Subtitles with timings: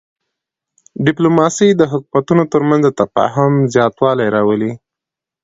[1.05, 4.71] ډیپلوماسي د حکومتونو ترمنځ د تفاهم زیاتوالی راولي.